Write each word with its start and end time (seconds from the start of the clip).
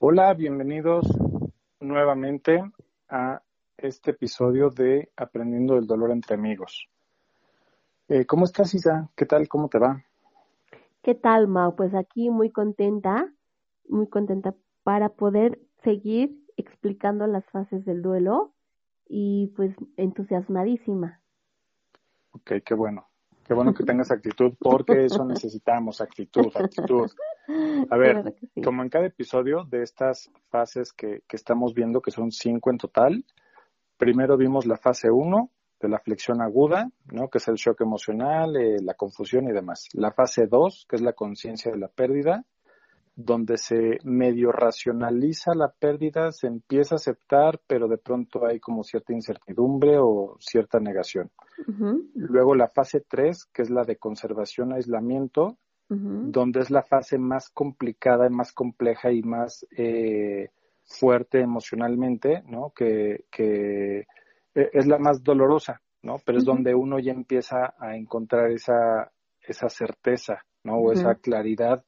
Hola, 0.00 0.32
bienvenidos 0.32 1.08
nuevamente 1.80 2.62
a 3.08 3.42
este 3.76 4.12
episodio 4.12 4.70
de 4.70 5.10
Aprendiendo 5.16 5.74
del 5.74 5.88
Dolor 5.88 6.12
entre 6.12 6.36
Amigos. 6.36 6.88
Eh, 8.06 8.24
¿Cómo 8.24 8.44
estás, 8.44 8.72
Isa? 8.74 9.10
¿Qué 9.16 9.26
tal? 9.26 9.48
¿Cómo 9.48 9.68
te 9.68 9.80
va? 9.80 10.04
¿Qué 11.02 11.16
tal, 11.16 11.48
Mau? 11.48 11.74
Pues 11.74 11.96
aquí 11.96 12.30
muy 12.30 12.52
contenta, 12.52 13.28
muy 13.88 14.06
contenta 14.06 14.54
para 14.84 15.08
poder 15.08 15.58
seguir 15.82 16.44
explicando 16.56 17.26
las 17.26 17.44
fases 17.46 17.84
del 17.84 18.00
duelo 18.00 18.52
y 19.08 19.52
pues 19.56 19.74
entusiasmadísima. 19.96 21.20
Ok, 22.30 22.52
qué 22.64 22.74
bueno. 22.74 23.08
Qué 23.44 23.52
bueno 23.52 23.74
que 23.74 23.82
tengas 23.82 24.12
actitud, 24.12 24.52
porque 24.60 25.06
eso 25.06 25.24
necesitamos, 25.24 26.00
actitud, 26.00 26.54
actitud. 26.54 27.10
A 27.90 27.96
ver, 27.96 28.34
como 28.62 28.82
en 28.82 28.90
cada 28.90 29.06
episodio 29.06 29.64
de 29.64 29.82
estas 29.82 30.30
fases 30.50 30.92
que, 30.92 31.22
que, 31.26 31.36
estamos 31.36 31.72
viendo, 31.72 32.02
que 32.02 32.10
son 32.10 32.30
cinco 32.30 32.70
en 32.70 32.76
total, 32.76 33.24
primero 33.96 34.36
vimos 34.36 34.66
la 34.66 34.76
fase 34.76 35.10
uno 35.10 35.50
de 35.80 35.88
la 35.88 35.98
flexión 35.98 36.42
aguda, 36.42 36.90
¿no? 37.12 37.28
que 37.28 37.38
es 37.38 37.48
el 37.48 37.54
shock 37.54 37.80
emocional, 37.80 38.56
eh, 38.56 38.78
la 38.82 38.94
confusión 38.94 39.48
y 39.48 39.52
demás. 39.52 39.88
La 39.92 40.12
fase 40.12 40.46
dos, 40.46 40.86
que 40.88 40.96
es 40.96 41.02
la 41.02 41.12
conciencia 41.12 41.70
de 41.70 41.78
la 41.78 41.88
pérdida, 41.88 42.44
donde 43.14 43.56
se 43.58 43.98
medio 44.04 44.52
racionaliza 44.52 45.54
la 45.54 45.72
pérdida, 45.72 46.30
se 46.30 46.46
empieza 46.46 46.94
a 46.94 46.96
aceptar, 46.96 47.60
pero 47.66 47.88
de 47.88 47.98
pronto 47.98 48.46
hay 48.46 48.60
como 48.60 48.84
cierta 48.84 49.12
incertidumbre 49.12 49.98
o 49.98 50.36
cierta 50.38 50.78
negación. 50.78 51.30
Luego 52.14 52.54
la 52.54 52.68
fase 52.68 53.00
3, 53.00 53.46
que 53.46 53.62
es 53.62 53.70
la 53.70 53.82
de 53.82 53.96
conservación, 53.96 54.72
aislamiento, 54.72 55.58
donde 55.88 56.60
es 56.60 56.70
la 56.70 56.82
fase 56.82 57.16
más 57.16 57.48
complicada, 57.48 58.28
más 58.28 58.52
compleja 58.52 59.10
y 59.10 59.22
más 59.22 59.66
eh, 59.76 60.50
fuerte 60.84 61.40
emocionalmente, 61.40 62.42
¿no? 62.46 62.72
Que, 62.76 63.24
que 63.30 64.00
e, 64.54 64.70
es 64.72 64.86
la 64.86 64.98
más 64.98 65.22
dolorosa, 65.22 65.80
¿no? 66.02 66.16
Pero 66.24 66.38
es 66.38 66.44
donde 66.44 66.74
uno 66.74 66.98
ya 66.98 67.12
empieza 67.12 67.74
a 67.78 67.96
encontrar 67.96 68.50
esa, 68.50 69.10
esa 69.40 69.68
certeza, 69.68 70.44
¿no? 70.62 70.76
O 70.76 70.92
esa 70.92 71.14
claridad 71.14 71.82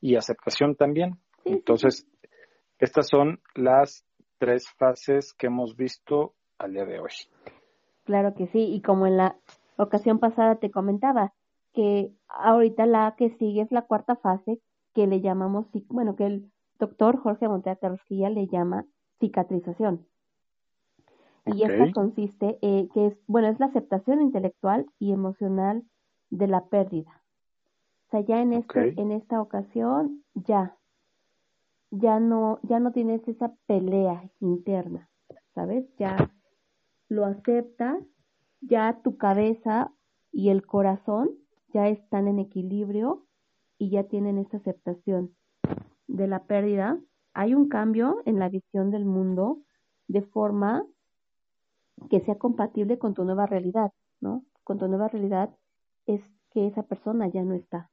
y 0.00 0.16
aceptación 0.16 0.74
también. 0.74 1.18
Entonces, 1.44 2.06
estas 2.78 3.08
son 3.08 3.40
las 3.54 4.04
tres 4.38 4.68
fases 4.76 5.32
que 5.32 5.46
hemos 5.46 5.76
visto 5.76 6.34
al 6.58 6.74
día 6.74 6.84
de 6.84 6.98
hoy. 6.98 7.12
Claro 8.04 8.34
que 8.34 8.46
sí, 8.48 8.60
y 8.60 8.82
como 8.82 9.06
en 9.06 9.16
la 9.16 9.36
ocasión 9.76 10.18
pasada 10.18 10.56
te 10.56 10.70
comentaba, 10.70 11.32
que 11.76 12.10
ahorita 12.28 12.86
la 12.86 13.14
que 13.16 13.36
sigue 13.36 13.60
es 13.60 13.70
la 13.70 13.82
cuarta 13.82 14.16
fase, 14.16 14.60
que 14.94 15.06
le 15.06 15.20
llamamos, 15.20 15.66
bueno, 15.88 16.16
que 16.16 16.24
el 16.24 16.50
doctor 16.78 17.18
Jorge 17.18 17.48
Montea 17.48 17.76
Carrasquilla 17.76 18.30
le 18.30 18.48
llama 18.48 18.86
cicatrización. 19.20 20.06
Y 21.44 21.62
esta 21.62 21.92
consiste, 21.92 22.58
eh, 22.62 22.88
que 22.94 23.08
es, 23.08 23.18
bueno, 23.26 23.48
es 23.48 23.60
la 23.60 23.66
aceptación 23.66 24.22
intelectual 24.22 24.86
y 24.98 25.12
emocional 25.12 25.84
de 26.30 26.48
la 26.48 26.64
pérdida. 26.64 27.22
O 28.06 28.10
sea, 28.10 28.20
ya 28.20 28.40
en 28.40 28.54
este, 28.54 28.98
en 29.00 29.12
esta 29.12 29.40
ocasión, 29.40 30.24
ya, 30.34 30.76
ya 31.90 32.18
no, 32.18 32.58
ya 32.62 32.80
no 32.80 32.90
tienes 32.90 33.26
esa 33.28 33.54
pelea 33.66 34.28
interna, 34.40 35.10
¿sabes? 35.54 35.84
Ya 35.98 36.30
lo 37.08 37.26
aceptas, 37.26 37.98
ya 38.62 38.98
tu 39.04 39.18
cabeza 39.18 39.92
y 40.32 40.48
el 40.48 40.66
corazón 40.66 41.28
ya 41.72 41.88
están 41.88 42.28
en 42.28 42.38
equilibrio 42.38 43.26
y 43.78 43.90
ya 43.90 44.04
tienen 44.04 44.38
esa 44.38 44.58
aceptación 44.58 45.34
de 46.06 46.26
la 46.26 46.44
pérdida. 46.44 46.98
Hay 47.34 47.54
un 47.54 47.68
cambio 47.68 48.22
en 48.24 48.38
la 48.38 48.48
visión 48.48 48.90
del 48.90 49.04
mundo 49.04 49.58
de 50.08 50.22
forma 50.22 50.84
que 52.10 52.20
sea 52.20 52.36
compatible 52.36 52.98
con 52.98 53.14
tu 53.14 53.24
nueva 53.24 53.46
realidad, 53.46 53.92
¿no? 54.20 54.44
Con 54.64 54.78
tu 54.78 54.88
nueva 54.88 55.08
realidad 55.08 55.50
es 56.06 56.20
que 56.52 56.66
esa 56.66 56.82
persona 56.82 57.28
ya 57.28 57.42
no 57.42 57.54
está. 57.54 57.90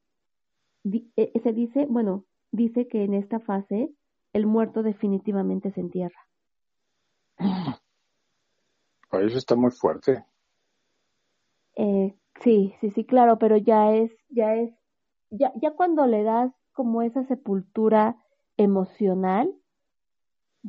E, 0.83 1.39
se 1.41 1.53
dice, 1.53 1.85
bueno, 1.89 2.25
dice 2.51 2.87
que 2.87 3.03
en 3.03 3.13
esta 3.13 3.39
fase 3.39 3.91
el 4.33 4.45
muerto 4.45 4.83
definitivamente 4.83 5.71
se 5.71 5.81
entierra. 5.81 6.19
Eso 9.11 9.37
está 9.37 9.55
muy 9.55 9.71
fuerte. 9.71 10.25
Eh, 11.75 12.15
sí, 12.41 12.73
sí, 12.81 12.91
sí, 12.91 13.05
claro, 13.05 13.37
pero 13.39 13.57
ya 13.57 13.93
es, 13.93 14.11
ya 14.29 14.55
es, 14.55 14.71
ya, 15.29 15.51
ya 15.55 15.71
cuando 15.71 16.05
le 16.05 16.23
das 16.23 16.51
como 16.73 17.01
esa 17.01 17.23
sepultura 17.25 18.17
emocional, 18.57 19.53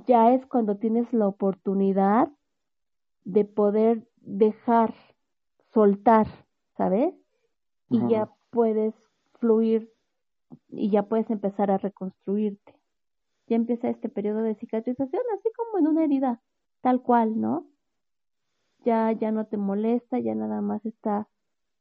ya 0.07 0.33
es 0.33 0.45
cuando 0.47 0.77
tienes 0.77 1.13
la 1.13 1.29
oportunidad 1.29 2.31
de 3.25 3.45
poder 3.45 4.07
dejar, 4.21 4.95
soltar, 5.73 6.27
¿sabes? 6.77 7.15
Y 7.91 8.09
ya 8.09 8.29
puedes 8.51 8.95
fluir 9.39 9.93
y 10.69 10.91
ya 10.91 11.05
puedes 11.05 11.31
empezar 11.31 11.71
a 11.71 11.79
reconstruirte. 11.79 12.75
Ya 13.47 13.57
empieza 13.57 13.89
este 13.89 14.09
periodo 14.09 14.43
de 14.43 14.55
cicatrización, 14.57 15.23
así 15.39 15.49
como 15.57 15.79
en 15.79 15.87
una 15.87 16.05
herida, 16.05 16.41
tal 16.81 17.03
cual, 17.03 17.41
¿no? 17.41 17.67
Ya, 18.85 19.13
ya 19.13 19.31
no 19.31 19.47
te 19.47 19.57
molesta, 19.57 20.19
ya 20.19 20.35
nada 20.35 20.61
más 20.61 20.85
está 20.85 21.29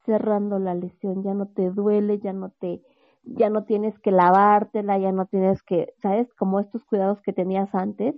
cerrando 0.05 0.59
la 0.59 0.75
lesión, 0.75 1.23
ya 1.23 1.33
no 1.33 1.47
te 1.47 1.69
duele, 1.69 2.19
ya 2.19 2.33
no 2.33 2.49
te, 2.49 2.81
ya 3.23 3.49
no 3.49 3.63
tienes 3.63 3.97
que 3.99 4.11
lavártela, 4.11 4.97
ya 4.97 5.11
no 5.11 5.25
tienes 5.25 5.61
que, 5.63 5.93
¿sabes? 6.01 6.33
Como 6.35 6.59
estos 6.59 6.83
cuidados 6.85 7.21
que 7.21 7.33
tenías 7.33 7.73
antes, 7.73 8.15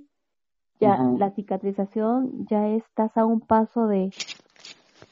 ya 0.80 0.98
la 1.18 1.32
cicatrización, 1.32 2.46
ya 2.50 2.68
estás 2.70 3.16
a 3.16 3.26
un 3.26 3.40
paso 3.40 3.88
de, 3.88 4.12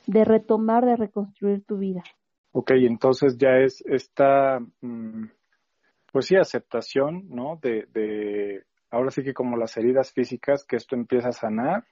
de 0.07 0.25
retomar, 0.25 0.85
de 0.85 0.97
reconstruir 0.97 1.63
tu 1.65 1.77
vida. 1.77 2.03
Ok, 2.51 2.71
entonces 2.71 3.37
ya 3.37 3.57
es 3.57 3.81
esta, 3.85 4.59
mm, 4.81 5.25
pues 6.11 6.25
sí, 6.25 6.35
aceptación, 6.35 7.27
¿no? 7.29 7.57
De, 7.61 7.87
de, 7.93 8.63
ahora 8.91 9.09
sí 9.09 9.23
que 9.23 9.33
como 9.33 9.57
las 9.57 9.75
heridas 9.77 10.11
físicas, 10.11 10.65
que 10.65 10.75
esto 10.75 10.95
empieza 10.95 11.29
a 11.29 11.33
sanar 11.33 11.85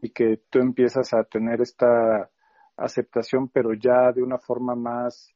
y 0.00 0.10
que 0.10 0.40
tú 0.50 0.60
empiezas 0.60 1.12
a 1.14 1.24
tener 1.24 1.60
esta 1.60 2.30
aceptación, 2.78 3.48
pero 3.48 3.74
ya 3.74 4.12
de 4.12 4.22
una 4.22 4.38
forma 4.38 4.74
más, 4.74 5.34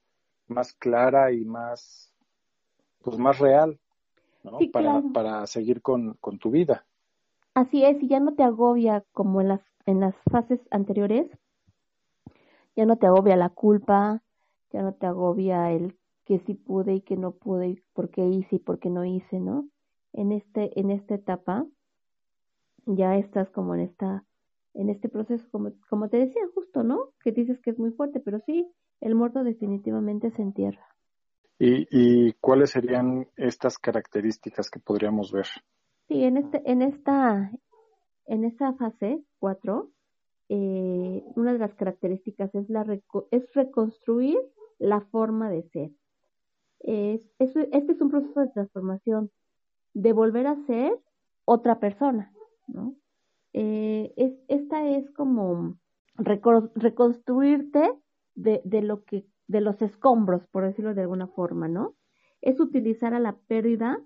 más 0.49 0.73
clara 0.73 1.33
y 1.33 1.45
más, 1.45 2.13
pues 3.03 3.19
más 3.19 3.39
real, 3.39 3.79
¿no? 4.43 4.59
para, 4.73 5.03
para 5.13 5.47
seguir 5.47 5.83
con, 5.83 6.15
con 6.15 6.39
tu 6.39 6.51
vida. 6.51 6.85
Así 7.55 7.85
es, 7.85 8.03
y 8.03 8.09
ya 8.09 8.21
no 8.21 8.35
te 8.35 8.43
agobia 8.43 9.05
como 9.13 9.41
en 9.41 9.49
las, 9.49 9.61
en 9.85 10.01
las 10.01 10.15
fases 10.31 10.61
anteriores, 10.71 11.27
ya 12.75 12.87
no 12.87 12.97
te 12.97 13.07
agobia 13.07 13.37
la 13.37 13.51
culpa, 13.51 14.23
ya 14.73 14.83
no 14.83 14.95
te 14.95 15.07
agobia 15.07 15.71
el 15.73 15.99
que 16.25 16.39
sí 16.41 16.55
pude 16.55 16.95
y 16.95 17.01
que 17.03 17.17
no 17.17 17.33
pude 17.33 17.69
y 17.69 17.83
por 17.93 18.11
qué 18.11 18.27
hice 18.27 18.57
y 18.57 18.59
por 18.59 18.79
qué 18.79 18.89
no 18.89 19.05
hice, 19.05 19.39
¿no? 19.39 19.69
En 20.13 20.33
este, 20.33 20.79
en 20.79 20.91
esta 20.91 21.15
etapa 21.15 21.67
ya 22.87 23.17
estás 23.17 23.51
como 23.51 23.75
en 23.75 23.81
esta, 23.83 24.25
en 24.75 24.91
este 24.91 25.09
proceso, 25.09 25.47
como, 25.51 25.73
como 25.89 26.09
te 26.09 26.19
decía 26.19 26.43
justo, 26.55 26.83
¿no? 26.83 27.11
Que 27.23 27.33
dices 27.33 27.61
que 27.61 27.71
es 27.71 27.79
muy 27.79 27.91
fuerte, 27.91 28.21
pero 28.21 28.41
sí, 28.41 28.71
el 29.01 29.15
muerto 29.15 29.45
definitivamente 29.45 30.31
se 30.31 30.43
entierra. 30.43 30.87
¿Y, 31.59 31.87
y 31.91 32.33
cuáles 32.41 32.71
serían 32.71 33.29
estas 33.37 33.79
características 33.79 34.71
que 34.71 34.81
podríamos 34.81 35.31
ver? 35.33 35.47
Sí, 36.09 36.25
en 36.25 36.37
este, 36.37 36.63
en 36.71 36.83
esta, 36.83 37.53
en 38.27 38.45
esta 38.45 38.73
fase 38.75 39.23
4, 39.39 39.91
eh, 40.49 41.25
una 41.37 41.53
de 41.53 41.59
las 41.59 41.75
características 41.75 42.55
es 42.55 42.69
la 42.69 42.85
es 43.31 43.55
reconstruir 43.55 44.39
la 44.79 45.01
forma 45.01 45.51
de 45.51 45.63
ser. 45.69 45.91
Es, 46.81 47.31
este 47.39 47.93
es 47.93 48.01
un 48.01 48.11
proceso 48.11 48.41
de 48.41 48.49
transformación, 48.49 49.31
de 49.95 50.13
volver 50.13 50.49
a 50.49 50.57
ser 50.67 50.99
otra 51.45 51.79
persona, 51.79 52.33
¿no? 52.67 52.97
Eh, 53.53 54.13
es, 54.17 54.33
esta 54.49 54.89
es 54.89 55.11
como 55.13 55.77
reconstruirte 56.17 57.93
de, 58.35 58.63
de 58.65 58.83
lo 58.83 59.05
que, 59.05 59.27
de 59.47 59.61
los 59.61 59.81
escombros, 59.83 60.47
por 60.49 60.65
decirlo 60.65 60.95
de 60.95 61.03
alguna 61.03 61.27
forma, 61.27 61.69
¿no? 61.69 61.95
Es 62.41 62.61
utilizar 62.61 63.15
a 63.15 63.21
la 63.21 63.37
pérdida 63.47 63.99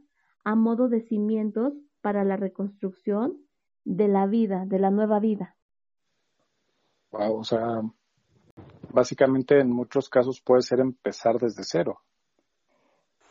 a 0.44 0.54
modo 0.54 0.88
de 0.88 1.00
cimientos 1.02 1.72
para 2.00 2.24
la 2.24 2.36
reconstrucción 2.36 3.38
de 3.84 4.08
la 4.08 4.26
vida, 4.26 4.64
de 4.66 4.78
la 4.78 4.90
nueva 4.90 5.20
vida. 5.20 5.56
Wow, 7.12 7.38
o 7.38 7.44
sea, 7.44 7.82
básicamente 8.92 9.60
en 9.60 9.70
muchos 9.70 10.08
casos 10.08 10.40
puede 10.40 10.62
ser 10.62 10.80
empezar 10.80 11.38
desde 11.38 11.62
cero. 11.64 12.00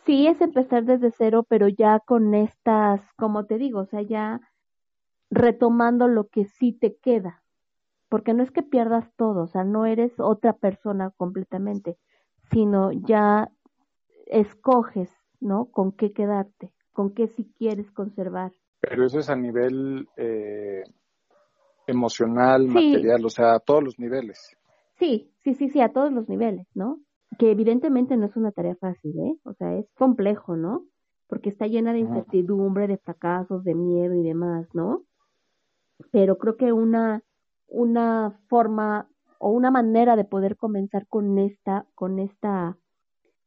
Sí, 0.06 0.28
es 0.28 0.40
empezar 0.40 0.86
desde 0.86 1.12
cero, 1.12 1.46
pero 1.48 1.68
ya 1.68 2.00
con 2.00 2.34
estas, 2.36 3.02
como 3.18 3.46
te 3.46 3.58
digo, 3.58 3.80
o 3.80 3.86
sea, 3.86 4.02
ya 4.02 4.40
retomando 5.30 6.08
lo 6.08 6.28
que 6.28 6.46
sí 6.46 6.72
te 6.74 6.96
queda, 6.98 7.44
porque 8.10 8.34
no 8.34 8.44
es 8.44 8.52
que 8.52 8.64
pierdas 8.64 9.12
todo, 9.16 9.44
o 9.44 9.48
sea, 9.48 9.64
no 9.64 9.86
eres 9.86 10.20
otra 10.20 10.54
persona 10.54 11.12
completamente, 11.18 11.98
sino 12.52 12.92
ya 12.92 13.52
escoges, 14.28 15.12
¿no? 15.40 15.66
Con 15.66 15.92
qué 15.92 16.12
quedarte. 16.12 16.72
con 16.94 17.14
qué 17.14 17.28
sí 17.28 17.52
quieres 17.58 17.92
conservar. 17.92 18.54
Pero 18.80 19.06
eso 19.06 19.20
es 19.20 19.30
a 19.30 19.36
nivel 19.36 20.08
eh, 20.16 20.84
emocional, 21.88 22.68
material, 22.68 23.26
o 23.26 23.30
sea, 23.30 23.56
a 23.56 23.60
todos 23.60 23.84
los 23.84 24.00
niveles. 24.00 24.56
Sí, 24.98 25.30
sí, 25.44 25.56
sí, 25.56 25.68
sí, 25.70 25.82
a 25.82 25.92
todos 25.92 26.14
los 26.14 26.30
niveles, 26.30 26.68
¿no? 26.74 27.00
Que 27.38 27.52
evidentemente 27.52 28.16
no 28.16 28.26
es 28.26 28.38
una 28.38 28.54
tarea 28.54 28.78
fácil, 28.78 29.20
¿eh? 29.20 29.36
O 29.44 29.54
sea, 29.56 29.76
es 29.78 29.92
complejo, 29.96 30.56
¿no? 30.56 30.86
Porque 31.28 31.50
está 31.50 31.68
llena 31.68 31.92
de 31.92 32.00
incertidumbre, 32.00 32.88
de 32.88 32.98
fracasos, 32.98 33.66
de 33.66 33.76
miedo 33.76 34.16
y 34.16 34.24
demás, 34.24 34.68
¿no? 34.74 35.04
Pero 36.12 36.38
creo 36.38 36.58
que 36.58 36.72
una, 36.72 37.24
una 37.68 38.40
forma 38.48 39.10
o 39.40 39.50
una 39.50 39.72
manera 39.72 40.16
de 40.16 40.26
poder 40.26 40.58
comenzar 40.58 41.08
con 41.08 41.38
esta, 41.38 41.86
con 41.96 42.20
esta, 42.20 42.78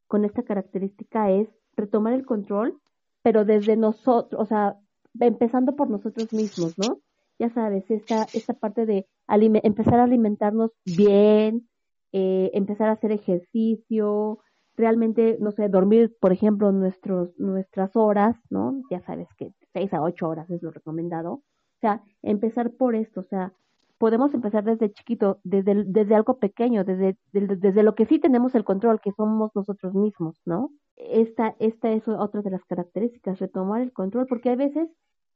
con 0.06 0.25
esta 0.25 0.43
característica 0.43 1.31
es 1.31 1.49
retomar 1.77 2.12
el 2.12 2.27
control, 2.27 2.79
pero 3.23 3.45
desde 3.45 3.77
nosotros, 3.77 4.41
o 4.41 4.47
sea, 4.47 4.77
empezando 5.19 5.77
por 5.77 5.91
nosotros 5.91 6.33
mismos, 6.33 6.79
¿no? 6.79 6.99
Ya 7.39 7.50
sabes, 7.50 7.89
esta, 7.91 8.27
esta 8.33 8.55
parte 8.55 8.85
de 8.85 9.06
empezar 9.29 10.00
a 10.00 10.05
alimentarnos 10.05 10.73
bien, 10.85 11.69
eh, 12.12 12.50
empezar 12.53 12.89
a 12.89 12.93
hacer 12.93 13.12
ejercicio, 13.12 14.41
realmente, 14.77 15.37
no 15.41 15.53
sé, 15.53 15.69
dormir, 15.69 16.17
por 16.21 16.33
ejemplo, 16.33 16.73
nuestros, 16.73 17.37
nuestras 17.39 17.95
horas, 17.97 18.37
¿no? 18.50 18.83
Ya 18.91 19.00
sabes 19.00 19.29
que 19.37 19.53
seis 19.73 19.93
a 19.93 20.03
ocho 20.03 20.29
horas 20.29 20.49
es 20.50 20.62
lo 20.62 20.71
recomendado. 20.71 21.43
O 21.78 21.80
sea, 21.80 22.02
empezar 22.22 22.72
por 22.72 22.96
esto, 22.96 23.20
o 23.20 23.25
sea, 23.25 23.52
podemos 23.98 24.34
empezar 24.34 24.64
desde 24.64 24.92
chiquito, 24.92 25.38
desde, 25.44 25.84
desde 25.84 26.14
algo 26.16 26.38
pequeño, 26.38 26.84
desde, 26.84 27.16
desde, 27.32 27.82
lo 27.84 27.94
que 27.94 28.06
sí 28.06 28.19
tenemos 28.19 28.56
el 28.56 28.64
control, 28.64 29.00
que 29.00 29.12
somos 29.12 29.54
nosotros 29.54 29.94
mismos, 29.94 30.40
¿no? 30.44 30.72
Esta, 30.96 31.54
esta 31.60 31.90
es 31.90 32.08
otra 32.08 32.42
de 32.42 32.50
las 32.50 32.64
características, 32.64 33.38
retomar 33.38 33.82
el 33.82 33.92
control, 33.92 34.26
porque 34.26 34.50
hay 34.50 34.56
veces 34.56 34.88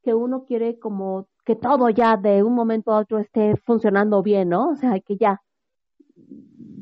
que 0.03 0.13
uno 0.13 0.43
quiere 0.43 0.79
como 0.79 1.27
que 1.45 1.55
todo 1.55 1.89
ya 1.89 2.17
de 2.17 2.43
un 2.43 2.55
momento 2.55 2.91
a 2.91 2.99
otro 2.99 3.19
esté 3.19 3.55
funcionando 3.65 4.21
bien, 4.21 4.49
¿no? 4.49 4.69
O 4.71 4.75
sea, 4.75 4.99
que 4.99 5.15
ya, 5.15 5.41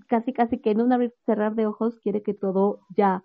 casi, 0.07 0.33
casi 0.33 0.59
que 0.59 0.71
en 0.71 0.81
un 0.81 0.91
abrir 0.91 1.13
cerrar 1.27 1.53
de 1.53 1.67
ojos 1.67 1.99
quiere 1.99 2.23
que 2.23 2.33
todo 2.33 2.79
ya, 2.95 3.23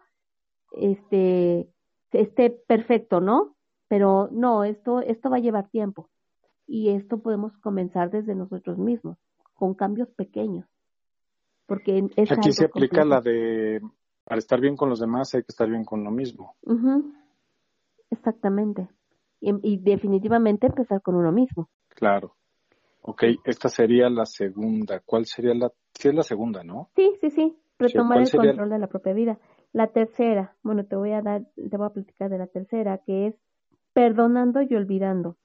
este, 0.72 1.70
esté 2.12 2.50
perfecto, 2.50 3.22
¿no? 3.22 3.56
Pero 3.88 4.28
no, 4.32 4.64
esto, 4.64 5.00
esto 5.00 5.30
va 5.30 5.36
a 5.36 5.40
llevar 5.40 5.70
tiempo 5.70 6.10
y 6.66 6.90
esto 6.90 7.18
podemos 7.18 7.56
comenzar 7.58 8.10
desde 8.10 8.34
nosotros 8.34 8.78
mismos, 8.78 9.18
con 9.54 9.74
cambios 9.74 10.08
pequeños. 10.10 10.66
Porque 11.66 12.08
es 12.16 12.30
Aquí 12.32 12.52
se 12.52 12.66
aplica 12.66 13.04
la 13.04 13.20
de, 13.20 13.80
para 14.24 14.38
estar 14.38 14.60
bien 14.60 14.76
con 14.76 14.88
los 14.88 15.00
demás 15.00 15.34
hay 15.34 15.42
que 15.42 15.50
estar 15.50 15.68
bien 15.68 15.84
con 15.84 16.02
lo 16.02 16.10
mismo. 16.10 16.56
Exactamente. 18.10 18.88
Y, 19.40 19.76
definitivamente 19.78 20.66
empezar 20.66 21.00
con 21.02 21.14
uno 21.14 21.30
mismo. 21.30 21.68
Claro. 21.88 22.34
Ok, 23.02 23.22
esta 23.44 23.68
sería 23.68 24.08
la 24.10 24.26
segunda. 24.26 25.00
¿Cuál 25.04 25.26
sería 25.26 25.54
la? 25.54 25.70
Sí, 25.92 26.08
es 26.08 26.14
la 26.14 26.24
segunda, 26.24 26.64
¿no? 26.64 26.90
Sí, 26.96 27.12
sí, 27.20 27.30
sí. 27.30 27.56
Retomar 27.78 28.20
el 28.20 28.30
control 28.30 28.70
de 28.70 28.78
la 28.78 28.88
propia 28.88 29.12
vida. 29.12 29.38
La 29.72 29.88
tercera, 29.88 30.56
bueno, 30.62 30.84
te 30.86 30.96
voy 30.96 31.12
a 31.12 31.22
dar, 31.22 31.42
te 31.54 31.76
voy 31.76 31.86
a 31.86 31.90
platicar 31.90 32.30
de 32.30 32.38
la 32.38 32.46
tercera, 32.46 32.98
que 33.06 33.28
es 33.28 33.34
perdonando 33.92 34.60
y 34.62 34.74
olvidando. 34.74 35.36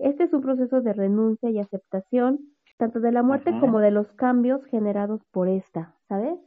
Este 0.00 0.24
es 0.24 0.32
un 0.32 0.40
proceso 0.40 0.80
de 0.80 0.94
renuncia 0.94 1.50
y 1.50 1.58
aceptación, 1.58 2.40
tanto 2.78 3.00
de 3.00 3.12
la 3.12 3.22
muerte 3.22 3.52
como 3.60 3.80
de 3.80 3.90
los 3.90 4.10
cambios 4.12 4.64
generados 4.64 5.20
por 5.30 5.46
esta, 5.46 5.94
¿sabes? 6.08 6.38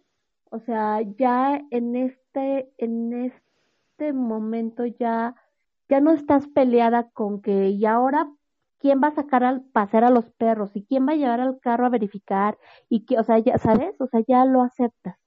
O 0.50 0.60
sea, 0.60 1.02
ya 1.02 1.62
en 1.70 1.96
este, 1.96 2.74
en 2.80 3.14
este 3.14 4.12
momento 4.12 4.88
ya, 4.88 5.36
ya 5.88 6.02
no 6.02 6.12
estás 6.12 6.48
peleada 6.48 7.12
con 7.12 7.44
que, 7.44 7.70
y 7.70 7.86
ahora, 7.86 8.28
¿quién 8.80 9.00
va 9.04 9.10
a 9.10 9.16
sacar 9.16 9.44
al 9.44 9.62
pasear 9.62 10.04
a 10.04 10.10
los 10.10 10.32
perros? 10.32 10.76
¿Y 10.76 10.84
quién 10.86 11.08
va 11.08 11.12
a 11.12 11.16
llevar 11.16 11.40
al 11.40 11.60
carro 11.60 11.86
a 11.86 11.90
verificar? 11.90 12.58
Y 12.90 13.06
que, 13.06 13.20
o 13.20 13.24
sea, 13.24 13.38
ya, 13.38 13.60
¿sabes? 13.60 14.02
O 14.02 14.08
sea, 14.08 14.22
ya 14.28 14.46
lo 14.46 14.64
aceptas. 14.64 15.20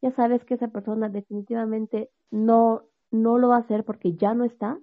Ya 0.00 0.10
sabes 0.12 0.42
que 0.46 0.54
esa 0.54 0.68
persona 0.68 1.10
definitivamente 1.10 2.10
no, 2.30 2.84
no 3.10 3.36
lo 3.36 3.48
va 3.50 3.56
a 3.56 3.60
hacer 3.60 3.84
porque 3.84 4.14
ya 4.14 4.32
no 4.32 4.44
está, 4.44 4.78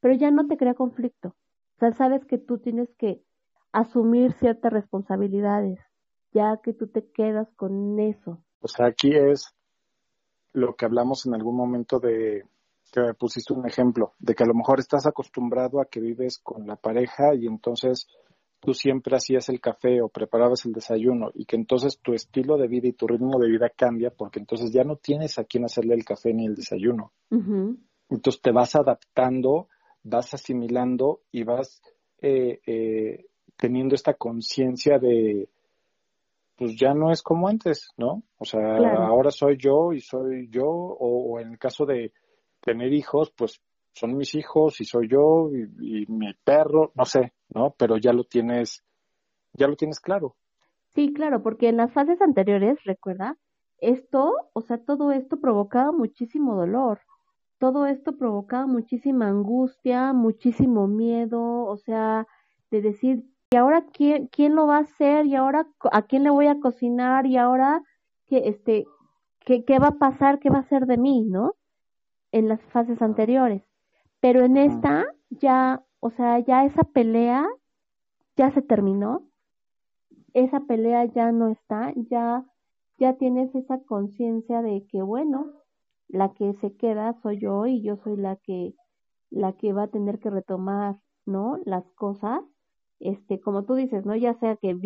pero 0.00 0.12
ya 0.12 0.30
no 0.30 0.46
te 0.46 0.58
crea 0.58 0.74
conflicto 0.74 1.34
sea, 1.84 1.92
sabes 1.92 2.24
que 2.24 2.38
tú 2.38 2.58
tienes 2.58 2.88
que 2.98 3.22
asumir 3.72 4.32
ciertas 4.34 4.72
responsabilidades, 4.72 5.80
ya 6.32 6.60
que 6.62 6.72
tú 6.72 6.88
te 6.88 7.10
quedas 7.10 7.48
con 7.56 7.98
eso. 7.98 8.42
O 8.60 8.68
sea, 8.68 8.86
aquí 8.86 9.14
es 9.14 9.54
lo 10.52 10.74
que 10.74 10.86
hablamos 10.86 11.26
en 11.26 11.34
algún 11.34 11.56
momento 11.56 11.98
de 11.98 12.44
que 12.92 13.00
me 13.00 13.14
pusiste 13.14 13.52
un 13.52 13.66
ejemplo, 13.66 14.12
de 14.20 14.34
que 14.34 14.44
a 14.44 14.46
lo 14.46 14.54
mejor 14.54 14.78
estás 14.78 15.06
acostumbrado 15.06 15.80
a 15.80 15.86
que 15.86 16.00
vives 16.00 16.38
con 16.38 16.66
la 16.66 16.76
pareja 16.76 17.34
y 17.34 17.46
entonces 17.46 18.06
tú 18.60 18.72
siempre 18.72 19.16
hacías 19.16 19.48
el 19.48 19.60
café 19.60 20.00
o 20.00 20.08
preparabas 20.08 20.64
el 20.64 20.72
desayuno 20.72 21.30
y 21.34 21.44
que 21.44 21.56
entonces 21.56 21.98
tu 22.00 22.14
estilo 22.14 22.56
de 22.56 22.68
vida 22.68 22.88
y 22.88 22.92
tu 22.92 23.06
ritmo 23.06 23.38
de 23.38 23.48
vida 23.48 23.68
cambia 23.68 24.10
porque 24.10 24.38
entonces 24.38 24.72
ya 24.72 24.84
no 24.84 24.96
tienes 24.96 25.38
a 25.38 25.44
quién 25.44 25.64
hacerle 25.64 25.94
el 25.94 26.04
café 26.04 26.32
ni 26.32 26.46
el 26.46 26.54
desayuno. 26.54 27.12
Entonces 28.08 28.40
te 28.40 28.52
vas 28.52 28.76
adaptando 28.76 29.68
vas 30.04 30.32
asimilando 30.34 31.22
y 31.32 31.42
vas 31.42 31.82
eh, 32.20 32.60
eh, 32.66 33.26
teniendo 33.56 33.94
esta 33.94 34.14
conciencia 34.14 34.98
de, 34.98 35.48
pues 36.56 36.76
ya 36.78 36.94
no 36.94 37.10
es 37.10 37.22
como 37.22 37.48
antes, 37.48 37.90
¿no? 37.96 38.22
O 38.38 38.44
sea, 38.44 38.76
ahora 38.76 39.30
soy 39.30 39.56
yo 39.58 39.92
y 39.92 40.00
soy 40.00 40.48
yo, 40.50 40.66
o, 40.66 41.40
en 41.40 41.52
el 41.52 41.58
caso 41.58 41.84
de 41.86 42.12
tener 42.60 42.92
hijos, 42.92 43.32
pues 43.36 43.60
son 43.92 44.16
mis 44.16 44.34
hijos 44.34 44.80
y 44.80 44.84
soy 44.84 45.08
yo 45.08 45.50
y, 45.52 46.02
y, 46.02 46.06
mi 46.06 46.32
perro, 46.44 46.92
no 46.94 47.04
sé, 47.04 47.32
¿no? 47.48 47.74
Pero 47.76 47.96
ya 47.96 48.12
lo 48.12 48.24
tienes, 48.24 48.84
ya 49.52 49.66
lo 49.66 49.76
tienes 49.76 50.00
claro. 50.00 50.36
Sí, 50.94 51.12
claro, 51.12 51.42
porque 51.42 51.68
en 51.68 51.76
las 51.76 51.92
fases 51.92 52.20
anteriores, 52.20 52.78
recuerda, 52.84 53.36
esto, 53.78 54.32
o 54.52 54.60
sea, 54.60 54.78
todo 54.78 55.12
esto 55.12 55.40
provocaba 55.40 55.92
muchísimo 55.92 56.54
dolor 56.54 57.00
todo 57.64 57.86
esto 57.86 58.18
provocaba 58.18 58.66
muchísima 58.66 59.26
angustia, 59.26 60.12
muchísimo 60.12 60.86
miedo, 60.86 61.64
o 61.64 61.78
sea, 61.78 62.26
de 62.70 62.82
decir, 62.82 63.24
¿y 63.52 63.56
ahora 63.56 63.86
quién, 63.90 64.26
quién 64.26 64.54
lo 64.54 64.66
va 64.66 64.76
a 64.76 64.80
hacer? 64.80 65.24
¿Y 65.24 65.34
ahora 65.34 65.66
a 65.90 66.02
quién 66.02 66.24
le 66.24 66.28
voy 66.28 66.46
a 66.46 66.60
cocinar? 66.60 67.24
¿Y 67.24 67.38
ahora 67.38 67.82
qué, 68.26 68.48
este, 68.48 68.84
qué, 69.40 69.64
qué 69.64 69.78
va 69.78 69.88
a 69.88 69.98
pasar? 69.98 70.40
¿Qué 70.40 70.50
va 70.50 70.58
a 70.58 70.68
ser 70.68 70.84
de 70.84 70.98
mí? 70.98 71.22
¿No? 71.24 71.54
En 72.32 72.48
las 72.48 72.60
fases 72.64 73.00
anteriores. 73.00 73.62
Pero 74.20 74.42
en 74.42 74.58
esta 74.58 75.06
ya, 75.30 75.82
o 76.00 76.10
sea, 76.10 76.40
ya 76.40 76.66
esa 76.66 76.84
pelea 76.84 77.46
ya 78.36 78.50
se 78.50 78.60
terminó. 78.60 79.22
Esa 80.34 80.60
pelea 80.60 81.06
ya 81.06 81.32
no 81.32 81.48
está, 81.48 81.94
ya, 82.10 82.44
ya 82.98 83.14
tienes 83.14 83.54
esa 83.54 83.78
conciencia 83.84 84.60
de 84.60 84.84
que, 84.86 85.00
bueno, 85.00 85.63
la 86.08 86.32
que 86.34 86.54
se 86.54 86.76
queda 86.76 87.14
soy 87.22 87.40
yo 87.40 87.66
y 87.66 87.82
yo 87.82 87.96
soy 87.96 88.16
la 88.16 88.36
que 88.36 88.74
la 89.30 89.52
que 89.54 89.72
va 89.72 89.84
a 89.84 89.88
tener 89.88 90.20
que 90.20 90.30
retomar 90.30 90.96
no 91.26 91.58
las 91.64 91.84
cosas. 91.92 92.40
Este 93.00 93.40
como 93.40 93.64
tú 93.64 93.74
dices 93.74 94.06
no 94.06 94.14
ya 94.16 94.34
sea 94.34 94.56
que 94.56 94.76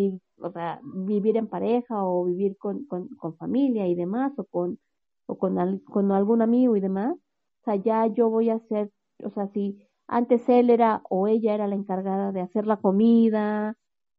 o 0.40 0.50
sea, 0.52 0.80
vivir 0.82 1.36
en 1.36 1.48
pareja 1.48 2.04
o 2.04 2.24
vivir 2.24 2.56
con, 2.56 2.86
con, 2.86 3.36
familia 3.36 3.86
y 3.86 3.94
demás 3.94 4.32
o 4.38 4.44
con 4.44 4.78
o 5.26 5.36
con, 5.38 5.78
con 5.80 6.12
algún 6.12 6.42
amigo 6.42 6.76
y 6.76 6.80
demás 6.80 7.14
o 7.14 7.64
sea 7.64 7.76
ya 7.76 8.06
yo 8.06 8.30
voy 8.30 8.50
a 8.50 8.54
hacer 8.54 8.90
o 9.22 9.30
sea 9.30 9.48
si 9.48 9.78
antes 10.06 10.48
él 10.48 10.70
era 10.70 11.02
o 11.10 11.28
ella 11.28 11.54
era 11.54 11.68
la 11.68 11.74
encargada 11.74 12.32
de 12.32 12.40
hacer 12.40 12.66
la 12.66 12.78
comida 12.78 13.76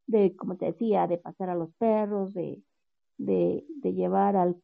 de 0.08 0.36
como 0.36 0.58
te 0.58 0.66
decía 0.68 1.08
de 1.08 1.18
pasar 1.18 1.50
a 1.50 1.56
los 1.56 1.74
perros 1.76 2.34
de, 2.34 2.62
de 3.18 3.94
llevar 3.94 4.36
al 4.36 4.62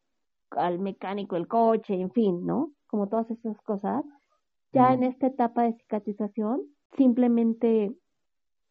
al 0.51 0.79
mecánico 0.79 1.35
el 1.35 1.47
coche, 1.47 1.93
en 1.93 2.11
fin, 2.11 2.45
¿no? 2.45 2.71
Como 2.87 3.07
todas 3.07 3.29
esas 3.31 3.59
cosas. 3.61 4.03
Ya 4.73 4.93
en 4.93 5.03
esta 5.03 5.27
etapa 5.27 5.63
de 5.63 5.73
cicatrización, 5.73 6.63
simplemente, 6.97 7.95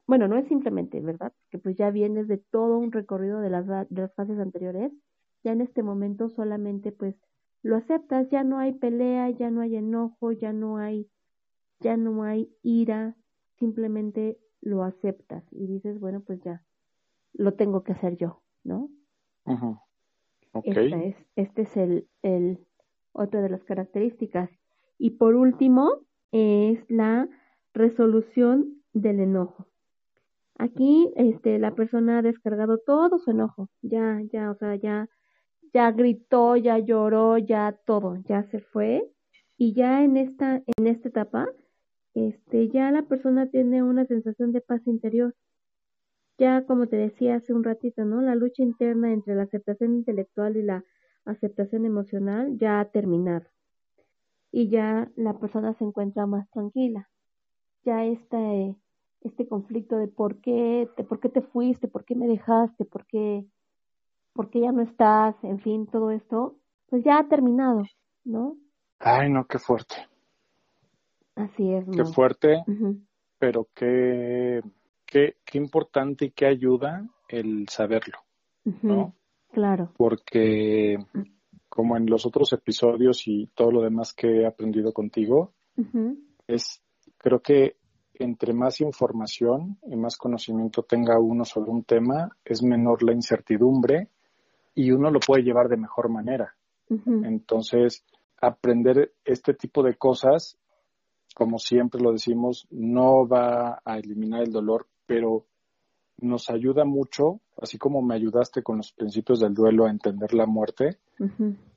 bueno, 0.07 0.29
no 0.29 0.37
es 0.37 0.47
simplemente, 0.49 1.01
¿verdad? 1.01 1.33
Que 1.51 1.59
pues 1.59 1.77
ya 1.77 1.91
vienes 1.91 2.29
de 2.29 2.37
todo 2.37 2.79
un 2.79 2.93
recorrido 2.93 3.41
de 3.41 3.49
las, 3.49 3.67
de 3.67 4.03
las 4.03 4.15
fases 4.15 4.39
anteriores. 4.39 4.93
Ya 5.43 5.53
en 5.53 5.63
este 5.63 5.83
momento 5.83 6.29
solamente 6.29 6.93
pues 6.93 7.17
lo 7.63 7.77
aceptas, 7.77 8.29
ya 8.29 8.45
no 8.45 8.59
hay 8.59 8.73
pelea, 8.73 9.31
ya 9.31 9.51
no 9.51 9.63
hay 9.63 9.77
enojo, 9.77 10.33
ya 10.33 10.53
no 10.53 10.77
hay, 10.77 11.09
ya 11.81 11.97
no 11.97 12.23
hay 12.23 12.55
ira, 12.63 13.17
simplemente 13.59 14.39
lo 14.61 14.85
aceptas 14.85 15.43
y 15.51 15.67
dices, 15.67 15.99
bueno, 16.01 16.21
pues 16.21 16.41
ya, 16.43 16.63
lo 17.33 17.55
tengo 17.55 17.83
que 17.83 17.93
hacer 17.93 18.17
yo, 18.19 18.43
¿no? 18.63 18.91
Ajá 19.47 19.85
es, 20.63 21.17
este 21.37 21.63
es 21.63 21.77
el, 21.77 22.07
el 22.23 22.59
otra 23.13 23.41
de 23.43 23.49
las 23.49 23.65
características. 23.65 24.51
Y 24.99 25.11
por 25.11 25.35
último, 25.35 26.01
es 26.33 26.79
la 26.89 27.29
resolución 27.73 28.83
del 28.93 29.21
enojo. 29.21 29.67
Aquí 30.57 31.13
este, 31.17 31.59
la 31.59 31.75
persona 31.75 32.19
ha 32.19 32.23
descargado 32.23 32.79
todo 32.79 33.19
su 33.19 33.31
enojo, 33.33 33.69
ya, 33.83 34.21
ya, 34.33 34.51
o 34.51 34.55
sea, 34.57 34.77
ya, 34.77 35.09
ya 35.73 35.91
gritó, 35.91 36.57
ya 36.57 36.79
lloró, 36.79 37.39
ya 37.39 37.77
todo, 37.85 38.17
ya 38.29 38.45
se 38.51 38.61
fue 38.61 39.11
Y 39.57 39.75
ya 39.75 40.05
en 40.05 40.17
esta, 40.17 40.63
en 40.77 40.87
esta 40.87 41.09
etapa, 41.09 41.49
este, 42.15 42.69
ya 42.69 42.91
la 42.93 43.03
persona 43.03 43.49
tiene 43.51 43.83
una 43.83 44.07
sensación 44.07 44.53
de 44.53 44.61
paz 44.61 44.87
interior. 44.87 45.35
Ya 46.39 46.65
como 46.67 46.87
te 46.87 46.97
decía 46.97 47.37
hace 47.37 47.53
un 47.53 47.63
ratito, 47.63 48.05
¿no? 48.05 48.21
La 48.21 48.35
lucha 48.35 48.63
interna 48.63 49.13
entre 49.13 49.35
la 49.35 49.45
aceptación 49.45 49.95
intelectual 49.95 50.57
y 50.57 50.63
la 50.63 50.85
aceptación 51.25 51.87
emocional 51.87 52.59
ya 52.59 52.81
ha 52.81 52.85
terminado. 52.87 53.47
Y 54.51 54.69
ya 54.69 55.11
la 55.17 55.39
persona 55.39 55.75
se 55.75 55.85
encuentra 55.85 56.27
más 56.27 56.49
tranquila. 56.51 57.09
Ya 57.85 58.05
este, 58.05 58.77
este 59.21 59.49
conflicto 59.49 59.97
de 59.97 60.09
por 60.09 60.41
qué, 60.41 60.89
de 60.97 61.05
por 61.05 61.21
qué 61.21 61.29
te 61.29 61.43
fuiste, 61.43 61.89
por 61.89 62.05
qué 62.05 62.15
me 62.15 62.27
dejaste, 62.27 62.85
por 62.85 63.07
qué, 63.07 63.47
por 64.33 64.51
qué 64.51 64.61
ya 64.61 64.73
no 64.73 64.83
estás, 64.83 65.35
en 65.43 65.61
fin, 65.61 65.87
todo 65.87 66.11
esto, 66.11 66.57
pues 66.89 67.05
ya 67.05 67.19
ha 67.19 67.29
terminado, 67.29 67.85
¿no? 68.25 68.57
Ay, 68.99 69.31
no, 69.31 69.47
qué 69.47 69.59
fuerte. 69.59 69.97
Así 71.35 71.73
es. 71.73 71.85
Qué 71.91 72.05
fuerte, 72.05 72.63
pero 73.39 73.69
qué, 73.75 74.63
qué, 75.15 75.37
qué 75.45 75.59
importante 75.59 76.27
y 76.27 76.31
qué 76.33 76.47
ayuda 76.47 77.09
el 77.29 77.69
saberlo, 77.69 78.19
¿no? 78.83 79.15
Claro. 79.53 79.93
Porque 79.97 80.99
como 81.69 81.97
en 81.97 82.07
los 82.07 82.27
otros 82.27 82.53
episodios 82.53 83.23
y 83.29 83.47
todo 83.55 83.71
lo 83.71 83.83
demás 83.83 84.13
que 84.13 84.41
he 84.41 84.47
aprendido 84.47 84.93
contigo, 84.93 85.53
es, 86.49 86.83
creo 87.19 87.41
que 87.41 87.77
entre 88.15 88.53
más 88.55 88.81
información 88.81 89.79
y 89.87 89.97
más 89.97 90.17
conocimiento 90.17 90.83
tenga 90.83 91.19
uno 91.21 91.45
sobre 91.45 91.71
un 91.71 91.85
tema, 91.85 92.37
es 92.45 92.63
menor 92.63 93.03
la 93.05 93.13
incertidumbre 93.13 94.09
y 94.75 94.91
uno 94.91 95.11
lo 95.11 95.21
puede 95.21 95.45
llevar 95.45 95.69
de 95.69 95.77
mejor 95.77 96.09
manera. 96.09 96.57
Entonces, 96.89 98.05
aprender 98.41 99.15
este 99.25 99.55
tipo 99.55 99.83
de 99.83 99.95
cosas, 99.95 100.59
como 101.35 101.59
siempre 101.59 102.01
lo 102.01 102.13
decimos, 102.13 102.67
no 102.71 103.27
va 103.27 103.81
a 103.85 103.99
eliminar 103.99 104.43
el 104.43 104.53
dolor, 104.53 104.87
pero 105.07 105.47
nos 106.19 106.49
ayuda 106.51 106.85
mucho, 106.85 107.41
así 107.61 107.79
como 107.79 108.03
me 108.03 108.15
ayudaste 108.15 108.63
con 108.63 108.79
los 108.79 108.93
principios 108.93 109.41
del 109.41 109.55
duelo 109.55 109.87
a 109.87 109.91
entender 109.91 110.33
la 110.33 110.47
muerte, 110.47 110.99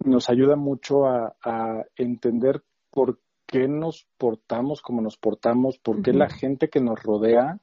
nos 0.03 0.29
ayuda 0.29 0.55
mucho 0.55 1.05
a, 1.05 1.86
entender 1.96 2.63
por 2.91 3.19
qué 3.46 3.67
nos 3.67 4.07
portamos 4.17 4.81
como 4.81 5.01
nos 5.01 5.17
portamos, 5.17 5.77
por 5.77 6.01
qué 6.01 6.13
la 6.13 6.29
gente 6.29 6.69
que 6.69 6.81
nos 6.81 7.01
rodea 7.01 7.60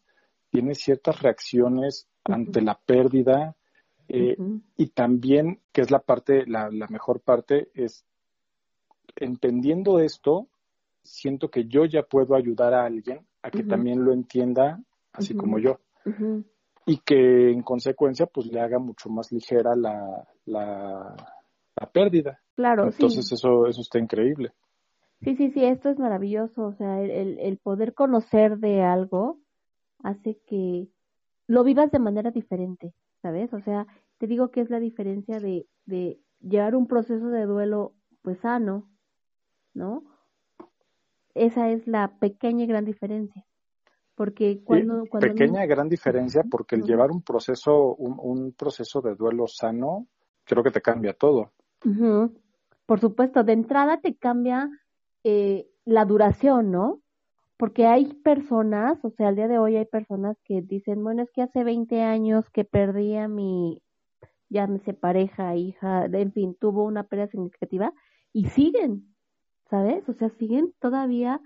tiene 0.50 0.74
ciertas 0.74 1.20
reacciones 1.20 2.08
ante 2.24 2.60
la 2.60 2.78
pérdida, 2.78 3.56
eh, 4.08 4.36
y 4.76 4.88
también, 4.88 5.60
que 5.72 5.80
es 5.80 5.90
la 5.90 5.98
parte, 5.98 6.44
la, 6.46 6.70
la 6.70 6.86
mejor 6.88 7.20
parte, 7.20 7.70
es 7.74 8.04
entendiendo 9.16 9.98
esto, 9.98 10.48
siento 11.02 11.50
que 11.50 11.66
yo 11.66 11.84
ya 11.84 12.02
puedo 12.02 12.34
ayudar 12.34 12.74
a 12.74 12.84
alguien 12.84 13.26
a 13.42 13.50
que 13.50 13.62
también 13.62 14.04
lo 14.04 14.12
entienda 14.12 14.82
así 15.14 15.34
como 15.34 15.58
yo. 15.58 15.80
Y 16.86 16.98
que 16.98 17.50
en 17.50 17.62
consecuencia 17.62 18.26
pues 18.26 18.46
le 18.46 18.60
haga 18.60 18.78
mucho 18.78 19.08
más 19.08 19.32
ligera 19.32 19.74
la, 19.74 20.28
la, 20.44 21.16
pérdida. 21.92 22.40
Claro. 22.56 22.84
Entonces 22.84 23.32
eso, 23.32 23.66
eso 23.66 23.80
está 23.80 23.98
increíble. 23.98 24.52
Sí, 25.22 25.36
sí, 25.36 25.50
sí, 25.52 25.64
esto 25.64 25.88
es 25.88 25.98
maravilloso. 25.98 26.66
O 26.66 26.74
sea, 26.74 27.00
el, 27.00 27.38
el 27.38 27.56
poder 27.56 27.94
conocer 27.94 28.58
de 28.58 28.82
algo 28.82 29.38
hace 30.02 30.38
que 30.46 30.88
lo 31.46 31.64
vivas 31.64 31.90
de 31.90 31.98
manera 31.98 32.30
diferente, 32.30 32.92
¿sabes? 33.22 33.52
O 33.54 33.60
sea, 33.60 33.86
te 34.18 34.26
digo 34.26 34.50
que 34.50 34.60
es 34.60 34.70
la 34.70 34.80
diferencia 34.80 35.40
de, 35.40 35.66
de 35.86 36.20
llevar 36.40 36.76
un 36.76 36.86
proceso 36.86 37.28
de 37.28 37.46
duelo 37.46 37.94
pues 38.22 38.38
sano, 38.40 38.88
¿no? 39.72 40.04
Esa 41.34 41.70
es 41.70 41.86
la 41.86 42.16
pequeña 42.18 42.64
y 42.64 42.68
gran 42.68 42.84
diferencia. 42.84 43.44
Porque 44.14 44.60
cuando... 44.62 45.04
cuando 45.08 45.28
pequeña 45.28 45.66
gran 45.66 45.88
diferencia 45.88 46.44
porque 46.48 46.76
el 46.76 46.82
llevar 46.82 47.10
un 47.10 47.22
proceso, 47.22 47.94
un, 47.96 48.16
un, 48.18 48.52
proceso 48.52 49.00
de 49.00 49.14
duelo 49.14 49.46
sano, 49.48 50.06
creo 50.44 50.62
que 50.62 50.70
te 50.70 50.80
cambia 50.80 51.14
todo. 51.14 51.52
Por 52.86 53.00
supuesto, 53.00 53.44
de 53.44 53.52
entrada 53.52 54.00
te 54.00 54.14
cambia 54.14 54.70
eh, 55.24 55.66
la 55.84 56.04
duración, 56.04 56.70
¿no? 56.70 57.00
Porque 57.56 57.86
hay 57.86 58.14
personas, 58.14 58.98
o 59.04 59.10
sea, 59.10 59.28
al 59.28 59.36
día 59.36 59.48
de 59.48 59.58
hoy 59.58 59.76
hay 59.76 59.86
personas 59.86 60.36
que 60.44 60.60
dicen, 60.60 61.02
bueno, 61.02 61.22
es 61.22 61.30
que 61.30 61.42
hace 61.42 61.64
20 61.64 62.02
años 62.02 62.48
que 62.50 62.64
perdí 62.64 63.16
a 63.16 63.28
mi, 63.28 63.80
sé, 64.84 64.92
pareja, 64.92 65.54
hija, 65.56 66.06
en 66.06 66.32
fin, 66.32 66.56
tuvo 66.58 66.84
una 66.84 67.04
pérdida 67.04 67.28
significativa 67.28 67.92
y 68.32 68.46
siguen, 68.50 69.14
¿sabes? 69.70 70.08
O 70.08 70.14
sea, 70.14 70.30
siguen 70.30 70.74
todavía 70.80 71.40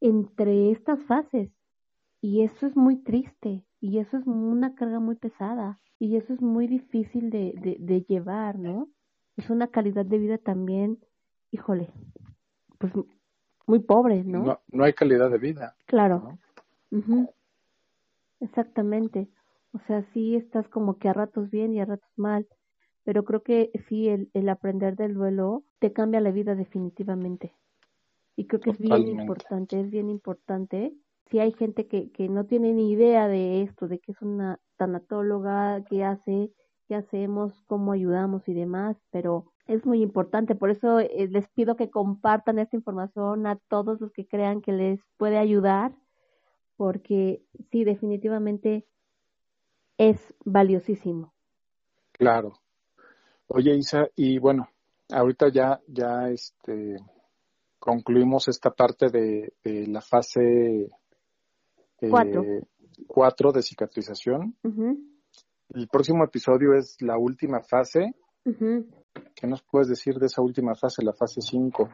entre 0.00 0.70
estas 0.70 1.00
fases 1.04 1.50
y 2.20 2.42
eso 2.42 2.66
es 2.66 2.76
muy 2.76 2.96
triste 2.96 3.64
y 3.80 3.98
eso 3.98 4.16
es 4.16 4.26
una 4.26 4.74
carga 4.74 5.00
muy 5.00 5.16
pesada 5.16 5.78
y 5.98 6.16
eso 6.16 6.32
es 6.32 6.40
muy 6.40 6.66
difícil 6.66 7.30
de, 7.30 7.76
de, 7.78 8.02
llevar, 8.02 8.58
¿no? 8.58 8.88
Es 9.36 9.50
una 9.50 9.68
calidad 9.68 10.04
de 10.04 10.18
vida 10.18 10.38
también, 10.38 10.98
híjole, 11.50 11.90
pues 12.78 12.92
muy 13.66 13.80
pobre, 13.80 14.24
¿no? 14.24 14.42
No, 14.44 14.60
no 14.68 14.84
hay 14.84 14.92
calidad 14.92 15.30
de 15.30 15.38
vida. 15.38 15.76
Claro. 15.86 16.38
Exactamente. 18.40 19.28
O 19.72 19.78
sea, 19.86 20.02
sí 20.12 20.36
estás 20.36 20.68
como 20.68 20.98
que 20.98 21.08
a 21.08 21.12
ratos 21.12 21.50
bien 21.50 21.74
y 21.74 21.80
a 21.80 21.84
ratos 21.84 22.10
mal 22.16 22.46
pero 23.08 23.24
creo 23.24 23.42
que 23.42 23.70
sí, 23.88 24.06
el, 24.06 24.28
el 24.34 24.50
aprender 24.50 24.94
del 24.94 25.14
duelo 25.14 25.64
te 25.78 25.94
cambia 25.94 26.20
la 26.20 26.30
vida 26.30 26.54
definitivamente. 26.54 27.54
Y 28.36 28.46
creo 28.46 28.60
que 28.60 28.68
es 28.68 28.78
bien 28.78 29.08
importante, 29.08 29.80
es 29.80 29.90
bien 29.90 30.10
importante. 30.10 30.92
Si 31.30 31.38
hay 31.38 31.52
gente 31.52 31.86
que, 31.86 32.10
que 32.10 32.28
no 32.28 32.46
tiene 32.46 32.72
ni 32.72 32.90
idea 32.90 33.28
de 33.28 33.62
esto, 33.62 33.88
de 33.88 33.98
que 33.98 34.12
es 34.12 34.22
una 34.22 34.58
tanatóloga, 34.76 35.84
qué 35.84 36.04
hace, 36.04 36.52
qué 36.86 36.94
hacemos, 36.94 37.52
cómo 37.66 37.92
ayudamos 37.92 38.48
y 38.48 38.54
demás, 38.54 38.96
pero 39.10 39.52
es 39.66 39.84
muy 39.84 40.02
importante. 40.02 40.54
Por 40.54 40.70
eso 40.70 41.00
eh, 41.00 41.28
les 41.30 41.48
pido 41.48 41.76
que 41.76 41.90
compartan 41.90 42.58
esta 42.58 42.76
información 42.76 43.46
a 43.46 43.56
todos 43.68 44.00
los 44.00 44.12
que 44.12 44.26
crean 44.26 44.62
que 44.62 44.72
les 44.72 45.00
puede 45.16 45.38
ayudar, 45.38 45.92
porque 46.76 47.42
sí, 47.70 47.84
definitivamente 47.84 48.86
es 49.98 50.34
valiosísimo. 50.44 51.34
Claro, 52.12 52.54
Oye, 53.50 53.74
Isa, 53.76 54.10
y 54.14 54.38
bueno, 54.38 54.68
ahorita 55.10 55.48
ya, 55.48 55.80
ya 55.86 56.28
este, 56.28 56.98
concluimos 57.78 58.46
esta 58.48 58.70
parte 58.70 59.08
de, 59.08 59.54
la 59.86 60.02
fase 60.02 60.90
eh, 62.00 62.08
cuatro. 63.06 63.52
de 63.52 63.62
cicatrización. 63.62 64.56
El 65.70 65.88
próximo 65.88 66.24
episodio 66.24 66.74
es 66.74 66.96
la 67.00 67.18
última 67.18 67.60
fase. 67.60 68.14
¿Qué 68.44 69.46
nos 69.46 69.62
puedes 69.62 69.88
decir 69.88 70.18
de 70.18 70.26
esa 70.26 70.42
última 70.42 70.74
fase, 70.74 71.04
la 71.04 71.12
fase 71.12 71.40
5? 71.40 71.88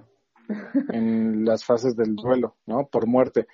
en 0.91 1.45
las 1.45 1.65
fases 1.65 1.97
del 1.97 2.15
duelo, 2.15 2.57
¿no? 2.67 2.87
Por 2.87 3.07
muerte. 3.07 3.47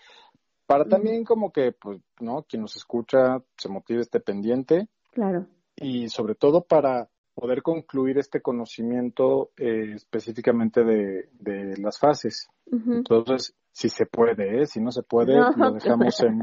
Para 0.66 0.84
también 0.84 1.24
como 1.24 1.50
que, 1.50 1.72
pues, 1.72 2.00
¿no? 2.20 2.44
Quien 2.44 2.62
nos 2.62 2.76
escucha 2.76 3.42
se 3.56 3.68
motive, 3.68 4.00
esté 4.00 4.20
pendiente. 4.20 4.88
Claro. 5.12 5.46
Y 5.76 6.08
sobre 6.08 6.34
todo 6.34 6.62
para 6.62 7.08
poder 7.40 7.62
concluir 7.62 8.18
este 8.18 8.42
conocimiento 8.42 9.50
eh, 9.56 9.94
específicamente 9.94 10.84
de, 10.84 11.30
de, 11.38 11.76
las 11.78 11.98
fases. 11.98 12.48
Entonces, 12.70 13.54
si 13.72 13.88
se 13.88 14.04
puede, 14.04 14.60
¿eh? 14.62 14.66
si 14.66 14.80
no 14.80 14.92
se 14.92 15.02
puede, 15.02 15.34
lo 15.56 15.72
dejamos 15.72 16.20
en 16.20 16.38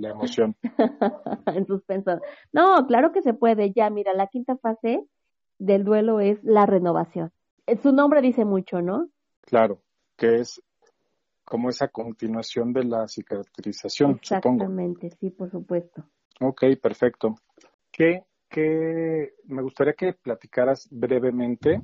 la 0.00 0.10
emoción. 0.10 0.54
en 1.46 1.66
suspenso. 1.66 2.20
No, 2.52 2.86
claro 2.86 3.10
que 3.12 3.22
se 3.22 3.34
puede. 3.34 3.72
Ya, 3.72 3.90
mira, 3.90 4.14
la 4.14 4.28
quinta 4.28 4.56
fase 4.56 5.04
del 5.58 5.82
duelo 5.84 6.20
es 6.20 6.38
la 6.44 6.64
renovación. 6.64 7.32
Eh, 7.66 7.76
su 7.82 7.92
nombre 7.92 8.22
dice 8.22 8.44
mucho, 8.44 8.80
¿no? 8.80 9.08
Claro, 9.40 9.82
que 10.16 10.36
es 10.36 10.62
como 11.44 11.70
esa 11.70 11.88
continuación 11.88 12.72
de 12.72 12.84
la 12.84 13.08
cicatrización, 13.08 14.12
Exactamente, 14.12 15.10
sí, 15.10 15.30
por 15.30 15.50
supuesto. 15.50 16.04
Ok, 16.40 16.64
perfecto. 16.80 17.34
¿Qué 17.90 18.24
que 18.56 19.34
me 19.48 19.60
gustaría 19.60 19.92
que 19.92 20.14
platicaras 20.14 20.88
brevemente 20.90 21.82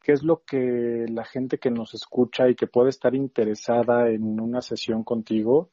qué 0.00 0.12
es 0.12 0.22
lo 0.22 0.44
que 0.44 1.04
la 1.08 1.24
gente 1.24 1.58
que 1.58 1.68
nos 1.68 1.94
escucha 1.94 2.48
y 2.48 2.54
que 2.54 2.68
puede 2.68 2.90
estar 2.90 3.12
interesada 3.16 4.08
en 4.08 4.38
una 4.38 4.60
sesión 4.60 5.02
contigo, 5.02 5.68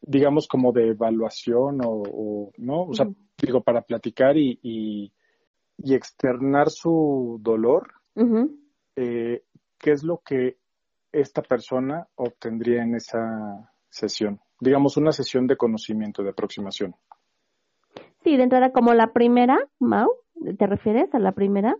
digamos 0.00 0.48
como 0.48 0.72
de 0.72 0.88
evaluación 0.88 1.80
o, 1.84 2.50
no, 2.56 2.84
o 2.84 2.94
sea, 2.94 3.06
digo, 3.38 3.60
para 3.62 3.82
platicar 3.82 4.38
y, 4.38 4.58
y, 4.62 5.12
externar 5.94 6.70
su 6.70 7.38
dolor, 7.42 7.92
eh, 8.96 9.44
¿qué 9.78 9.90
es 9.90 10.02
lo 10.02 10.22
que 10.24 10.56
esta 11.12 11.42
persona 11.42 12.08
obtendría 12.14 12.82
en 12.82 12.94
esa 12.94 13.70
sesión? 13.90 14.40
Digamos, 14.58 14.96
una 14.96 15.12
sesión 15.12 15.46
de 15.46 15.58
conocimiento, 15.58 16.22
de 16.22 16.30
aproximación. 16.30 16.96
Sí, 18.24 18.36
de 18.36 18.44
entrada 18.44 18.72
como 18.72 18.94
la 18.94 19.12
primera, 19.12 19.58
Mau, 19.78 20.08
¿te 20.58 20.66
refieres 20.66 21.12
a 21.14 21.18
la 21.18 21.32
primera? 21.32 21.76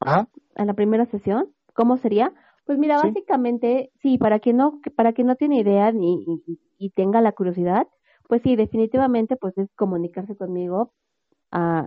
Ajá. 0.00 0.28
A 0.54 0.64
la 0.64 0.74
primera 0.74 1.06
sesión, 1.06 1.52
¿cómo 1.74 1.96
sería? 1.98 2.32
Pues 2.64 2.78
mira, 2.78 3.00
básicamente, 3.00 3.92
sí, 4.02 4.18
para 4.18 4.40
que 4.40 4.52
no, 4.52 4.80
para 4.96 5.12
que 5.12 5.24
no 5.24 5.36
tiene 5.36 5.60
idea 5.60 5.92
ni, 5.92 6.24
y, 6.78 6.90
tenga 6.90 7.20
la 7.20 7.32
curiosidad, 7.32 7.86
pues 8.28 8.42
sí, 8.42 8.56
definitivamente, 8.56 9.36
pues 9.36 9.56
es 9.56 9.72
comunicarse 9.76 10.36
conmigo 10.36 10.92
a, 11.52 11.86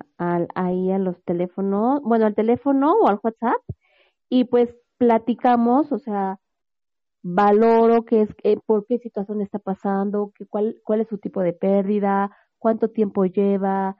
ahí 0.55 0.91
a 0.91 0.97
los 0.97 1.21
teléfonos, 1.25 2.01
bueno, 2.03 2.25
al 2.25 2.35
teléfono 2.35 2.93
o 2.93 3.07
al 3.07 3.19
WhatsApp, 3.21 3.61
y 4.29 4.45
pues 4.45 4.73
platicamos, 4.97 5.91
o 5.91 5.99
sea, 5.99 6.39
valoro 7.23 8.05
qué 8.05 8.21
es, 8.21 8.29
eh, 8.43 8.57
por 8.65 8.85
qué 8.85 8.99
situación 8.99 9.41
está 9.41 9.59
pasando, 9.59 10.31
qué, 10.35 10.45
cuál, 10.45 10.79
cuál 10.85 11.01
es 11.01 11.09
su 11.09 11.17
tipo 11.17 11.41
de 11.41 11.53
pérdida, 11.53 12.31
cuánto 12.59 12.89
tiempo 12.89 13.25
lleva, 13.25 13.97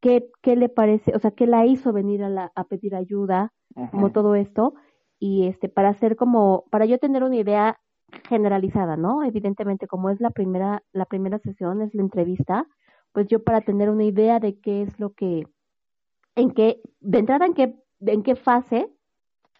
qué, 0.00 0.30
qué 0.42 0.56
le 0.56 0.68
parece, 0.68 1.14
o 1.14 1.18
sea, 1.18 1.30
qué 1.30 1.46
la 1.46 1.66
hizo 1.66 1.92
venir 1.92 2.24
a, 2.24 2.28
la, 2.28 2.52
a 2.54 2.64
pedir 2.64 2.94
ayuda, 2.94 3.52
como 3.92 4.10
todo 4.10 4.34
esto, 4.34 4.74
y 5.18 5.46
este, 5.46 5.68
para 5.68 5.90
hacer 5.90 6.16
como, 6.16 6.64
para 6.70 6.86
yo 6.86 6.98
tener 6.98 7.22
una 7.22 7.36
idea 7.36 7.78
generalizada, 8.28 8.96
¿no? 8.96 9.22
Evidentemente, 9.22 9.86
como 9.86 10.10
es 10.10 10.20
la 10.20 10.30
primera, 10.30 10.82
la 10.92 11.04
primera 11.04 11.38
sesión, 11.38 11.82
es 11.82 11.94
la 11.94 12.02
entrevista, 12.02 12.66
pues 13.12 13.28
yo 13.28 13.44
para 13.44 13.60
tener 13.60 13.90
una 13.90 14.04
idea 14.04 14.40
de 14.40 14.58
qué 14.58 14.82
es 14.82 14.98
lo 14.98 15.12
que, 15.12 15.46
en 16.34 16.50
qué, 16.50 16.80
de 17.00 17.18
entrada 17.18 17.46
en 17.46 17.54
qué, 17.54 17.76
en 18.00 18.22
qué 18.22 18.34
fase, 18.34 18.88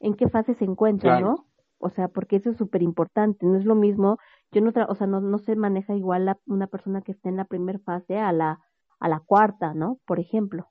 en 0.00 0.14
qué 0.14 0.28
fase 0.28 0.54
se 0.54 0.64
encuentra, 0.64 1.20
¿no? 1.20 1.46
O 1.82 1.88
sea, 1.88 2.08
porque 2.08 2.36
eso 2.36 2.50
es 2.50 2.58
súper 2.58 2.82
importante, 2.82 3.46
no 3.46 3.56
es 3.56 3.64
lo 3.64 3.74
mismo, 3.74 4.18
yo 4.52 4.60
no, 4.60 4.70
o 4.88 4.94
sea, 4.94 5.06
no, 5.06 5.20
no 5.20 5.38
se 5.38 5.56
maneja 5.56 5.96
igual 5.96 6.26
la, 6.26 6.38
una 6.46 6.66
persona 6.66 7.00
que 7.00 7.12
esté 7.12 7.30
en 7.30 7.36
la 7.36 7.46
primera 7.46 7.78
fase 7.78 8.18
a 8.18 8.32
la, 8.32 8.60
a 8.98 9.08
la 9.08 9.20
cuarta, 9.20 9.72
¿no? 9.72 9.98
Por 10.04 10.20
ejemplo. 10.20 10.68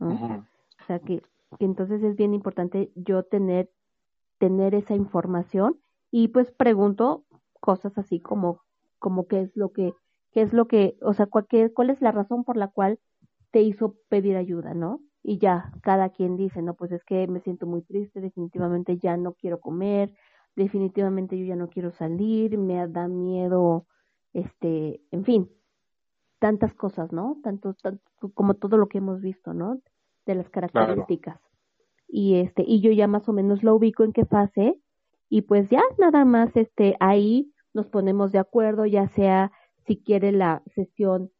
O 0.00 0.84
sea 0.86 0.98
que, 0.98 1.22
que 1.58 1.64
entonces 1.64 2.02
es 2.02 2.16
bien 2.16 2.32
importante 2.32 2.90
yo 2.94 3.22
tener, 3.22 3.70
tener 4.38 4.74
esa 4.74 4.94
información 4.94 5.78
y 6.10 6.28
pues 6.28 6.50
pregunto 6.50 7.24
cosas 7.60 7.98
así 7.98 8.20
como, 8.20 8.62
como 8.98 9.26
qué 9.26 9.42
es 9.42 9.56
lo 9.56 9.72
que, 9.72 9.94
qué 10.32 10.40
es 10.40 10.54
lo 10.54 10.66
que, 10.68 10.96
o 11.02 11.12
sea, 11.12 11.26
cuál, 11.26 11.46
cuál 11.74 11.90
es 11.90 12.00
la 12.00 12.12
razón 12.12 12.44
por 12.44 12.56
la 12.56 12.68
cual 12.68 12.98
te 13.50 13.60
hizo 13.60 13.94
pedir 14.08 14.36
ayuda, 14.36 14.72
¿no? 14.72 15.00
Y 15.22 15.38
ya, 15.38 15.72
cada 15.82 16.10
quien 16.10 16.36
dice, 16.36 16.62
no, 16.62 16.74
pues 16.74 16.92
es 16.92 17.04
que 17.04 17.26
me 17.26 17.40
siento 17.40 17.66
muy 17.66 17.82
triste, 17.82 18.20
definitivamente 18.20 18.96
ya 18.98 19.16
no 19.16 19.32
quiero 19.34 19.60
comer, 19.60 20.12
definitivamente 20.56 21.38
yo 21.38 21.44
ya 21.44 21.56
no 21.56 21.68
quiero 21.68 21.92
salir, 21.92 22.58
me 22.58 22.86
da 22.88 23.06
miedo, 23.08 23.86
este, 24.32 25.00
en 25.10 25.24
fin, 25.24 25.50
tantas 26.38 26.74
cosas, 26.74 27.12
¿no? 27.12 27.38
Tanto, 27.42 27.74
tanto 27.74 28.02
como 28.34 28.54
todo 28.54 28.78
lo 28.78 28.88
que 28.88 28.98
hemos 28.98 29.20
visto, 29.20 29.54
¿no? 29.54 29.80
De 30.24 30.34
las 30.34 30.48
características. 30.48 31.40
Y 32.08 32.36
este, 32.36 32.64
y 32.66 32.80
yo 32.80 32.90
ya 32.90 33.06
más 33.06 33.28
o 33.28 33.32
menos 33.32 33.62
lo 33.62 33.74
ubico 33.74 34.02
en 34.02 34.12
qué 34.12 34.24
fase, 34.24 34.80
y 35.28 35.42
pues 35.42 35.68
ya 35.70 35.82
nada 35.98 36.24
más 36.24 36.56
este, 36.56 36.96
ahí 37.00 37.52
nos 37.74 37.88
ponemos 37.88 38.32
de 38.32 38.38
acuerdo, 38.38 38.86
ya 38.86 39.08
sea 39.08 39.52
si 39.86 39.98
quiere 39.98 40.32
la 40.32 40.62
sesión 40.74 41.30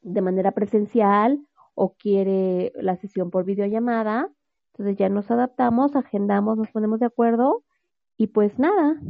de 0.00 0.22
manera 0.22 0.52
presencial 0.52 1.40
o 1.74 1.94
quiere 1.94 2.72
la 2.76 2.96
sesión 2.96 3.30
por 3.30 3.44
videollamada. 3.44 4.30
Entonces 4.72 4.96
ya 4.96 5.08
nos 5.08 5.30
adaptamos, 5.30 5.94
agendamos, 5.94 6.56
nos 6.56 6.70
ponemos 6.70 7.00
de 7.00 7.06
acuerdo 7.06 7.64
y 8.20 8.26
pues 8.26 8.58
nada, 8.58 9.00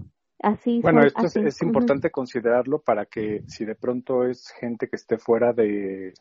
así. 0.40 0.80
Bueno, 0.82 1.00
esto 1.00 1.26
Es, 1.40 1.62
importante 1.62 2.12
considerarlo 2.12 2.80
para 2.80 3.06
que 3.06 3.42
si 3.48 3.64
de 3.64 3.74
pronto 3.74 4.24
es 4.24 4.52
gente 4.60 4.86
que 4.86 4.94
esté 4.94 5.18
fuera 5.18 5.52
de, 5.52 6.14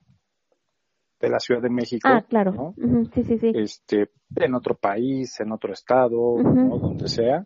de 1.19 1.29
la 1.29 1.37
Ciudad 1.39 1.61
de 1.61 1.69
México, 1.69 2.09
ah, 2.11 2.25
claro. 2.27 2.73
sí, 3.13 3.23
sí, 3.25 3.37
sí. 3.37 3.51
Este, 3.53 4.09
en 4.37 4.55
otro 4.55 4.73
país, 4.73 5.39
en 5.39 5.51
otro 5.51 5.71
estado, 5.71 6.37
donde 6.41 7.07
sea, 7.07 7.45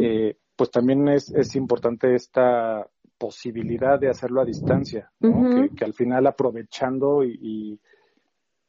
eh, 0.00 0.36
pues 0.56 0.72
también 0.72 1.06
es, 1.10 1.32
es 1.32 1.54
importante 1.54 2.16
esta 2.16 2.84
posibilidad 3.18 4.00
de 4.00 4.08
hacerlo 4.08 4.40
a 4.40 4.44
distancia, 4.44 5.12
que, 5.20 5.84
al 5.84 5.94
final 5.94 6.26
aprovechando 6.26 7.22
y, 7.22 7.78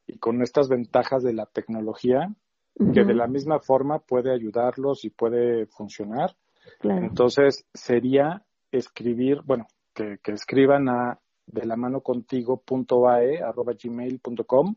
y, 0.06 0.17
con 0.19 0.43
estas 0.43 0.69
ventajas 0.69 1.23
de 1.23 1.34
la 1.34 1.47
tecnología, 1.47 2.32
que 2.75 3.03
de 3.03 3.13
la 3.13 3.27
misma 3.27 3.59
forma 3.59 3.99
puede 3.99 4.33
ayudarlos 4.33 5.05
y 5.05 5.09
puede 5.09 5.67
funcionar. 5.67 6.36
Entonces 6.81 7.65
sería 7.73 8.43
escribir, 8.71 9.41
bueno, 9.45 9.67
que, 9.93 10.17
escriban 10.25 10.89
a 10.89 11.19
de 11.45 11.65
la 11.65 11.75
mano 11.75 12.01
contigo 12.01 12.63
arroba 13.43 13.73
gmail.com 13.73 14.75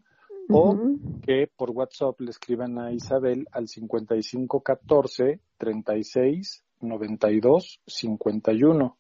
o 0.49 0.77
que 1.23 1.51
por 1.57 1.71
WhatsApp 1.71 2.21
le 2.21 2.31
escriban 2.31 2.79
a 2.79 2.93
Isabel 2.93 3.47
al 3.53 3.69
5514 3.69 5.41
36 5.59 6.65
92 6.81 7.81
51. 7.87 8.97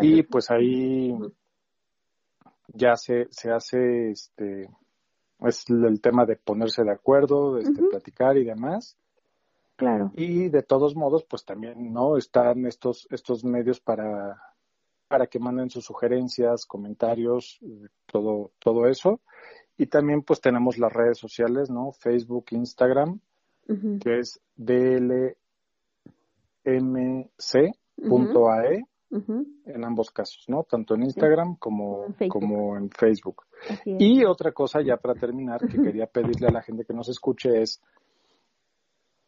Y 0.00 0.22
pues 0.22 0.50
ahí 0.50 1.14
ya 2.68 2.96
se, 2.96 3.26
se 3.30 3.50
hace 3.50 4.10
este 4.10 4.68
es 5.46 5.68
el 5.68 6.00
tema 6.00 6.24
de 6.26 6.36
ponerse 6.36 6.84
de 6.84 6.92
acuerdo, 6.92 7.54
de 7.54 7.62
este, 7.62 7.82
platicar 7.82 8.36
y 8.36 8.44
demás. 8.44 8.96
Claro. 9.76 10.12
Y 10.14 10.48
de 10.48 10.62
todos 10.62 10.94
modos, 10.94 11.24
pues 11.24 11.44
también, 11.44 11.92
¿no? 11.92 12.16
Están 12.16 12.66
estos, 12.66 13.06
estos 13.10 13.44
medios 13.44 13.80
para, 13.80 14.40
para 15.08 15.26
que 15.26 15.38
manden 15.38 15.70
sus 15.70 15.84
sugerencias, 15.84 16.66
comentarios, 16.66 17.58
todo, 18.06 18.52
todo 18.58 18.86
eso. 18.86 19.20
Y 19.76 19.86
también 19.86 20.22
pues 20.22 20.40
tenemos 20.40 20.78
las 20.78 20.92
redes 20.92 21.18
sociales, 21.18 21.70
¿no? 21.70 21.92
Facebook, 21.92 22.46
Instagram, 22.50 23.20
que 24.00 24.18
es 24.18 24.40
dlmc.ae 24.56 25.34
en 29.12 29.84
ambos 29.84 30.10
casos, 30.10 30.44
¿no? 30.48 30.64
Tanto 30.64 30.94
en 30.94 31.02
Instagram 31.02 31.56
como, 31.56 32.06
como 32.28 32.76
en 32.76 32.90
Facebook. 32.90 33.44
Y 33.84 34.24
otra 34.24 34.52
cosa, 34.52 34.80
ya 34.80 34.96
para 34.96 35.14
terminar, 35.14 35.60
que 35.68 35.80
quería 35.80 36.06
pedirle 36.06 36.48
a 36.48 36.52
la 36.52 36.62
gente 36.62 36.84
que 36.84 36.94
nos 36.94 37.08
escuche 37.08 37.60
es, 37.60 37.82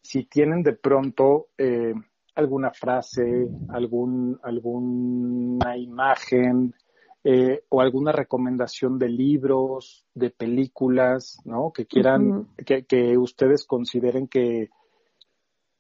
si 0.03 0.25
tienen 0.25 0.63
de 0.63 0.73
pronto 0.73 1.49
eh, 1.59 1.95
alguna 2.35 2.71
frase, 2.71 3.49
algún, 3.69 4.39
alguna 4.43 5.77
imagen 5.77 6.75
eh, 7.23 7.63
o 7.69 7.81
alguna 7.81 8.13
recomendación 8.13 8.99
de 8.99 9.09
libros, 9.09 10.05
de 10.15 10.31
películas, 10.31 11.39
¿no? 11.45 11.73
Que 11.73 11.87
quieran, 11.87 12.49
que, 12.65 12.85
que 12.85 13.17
ustedes 13.17 13.65
consideren 13.65 14.29
que, 14.29 14.71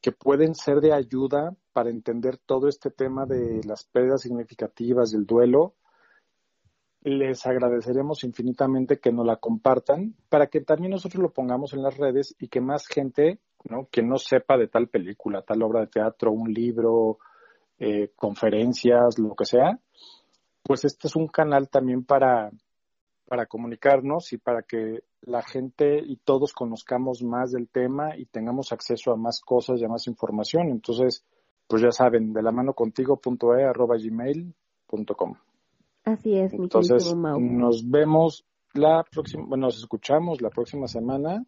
que 0.05 0.13
pueden 0.13 0.55
ser 0.55 0.83
de 0.83 0.93
ayuda 0.93 1.57
para 1.73 1.89
entender 1.89 2.37
todo 2.37 2.69
este 2.69 2.91
tema 2.91 3.25
de 3.25 3.63
las 3.65 3.85
pérdidas 3.85 4.21
significativas 4.21 5.13
del 5.13 5.25
duelo, 5.25 5.77
les 7.05 7.47
agradeceremos 7.47 8.23
infinitamente 8.23 8.99
que 8.99 9.11
nos 9.11 9.25
la 9.25 9.37
compartan 9.37 10.15
para 10.29 10.49
que 10.49 10.61
también 10.61 10.91
nosotros 10.91 11.23
lo 11.23 11.33
pongamos 11.33 11.73
en 11.73 11.83
las 11.83 11.97
redes 11.97 12.37
y 12.39 12.49
que 12.49 12.61
más 12.61 12.87
gente, 12.87 13.41
¿no? 13.71 13.89
que 13.91 14.03
no 14.03 14.19
sepa 14.19 14.59
de 14.59 14.69
tal 14.69 14.89
película, 14.89 15.41
tal 15.41 15.63
obra 15.63 15.81
de 15.81 15.87
teatro, 15.87 16.33
un 16.33 16.53
libro, 16.53 17.17
eh, 17.79 18.13
conferencias, 18.15 19.19
lo 19.19 19.35
que 19.35 19.47
sea, 19.47 19.81
pues 20.63 20.85
este 20.85 21.09
es 21.09 21.17
un 21.17 21.29
canal 21.29 21.71
también 21.71 22.05
para, 22.05 22.51
para 23.27 23.47
comunicarnos 23.47 24.33
y 24.33 24.39
para 24.39 24.63
que 24.63 25.03
la 25.23 25.43
gente 25.43 25.99
y 25.99 26.17
todos 26.17 26.53
conozcamos 26.53 27.23
más 27.23 27.53
del 27.53 27.69
tema 27.69 28.17
y 28.17 28.27
tengamos 28.27 28.73
acceso 28.73 29.13
a 29.13 29.17
más 29.17 29.41
cosas 29.41 29.81
y 29.81 29.85
a 29.85 29.89
más 29.89 30.07
información. 30.07 30.69
Entonces, 30.69 31.25
pues 31.67 31.83
ya 31.83 31.91
saben, 31.91 32.33
de 32.33 32.43
la 32.43 32.53
mano 32.53 32.75
contigo.e 32.75 33.65
arroba 33.65 33.97
gmail.com. 33.97 35.35
Así 36.05 36.37
es, 36.37 36.53
mi 36.53 36.65
Entonces, 36.65 37.15
nos 37.15 37.89
vemos 37.89 38.45
la 38.75 39.05
próxima, 39.11 39.45
bueno, 39.47 39.67
nos 39.67 39.79
escuchamos 39.79 40.43
la 40.43 40.51
próxima 40.51 40.87
semana 40.87 41.45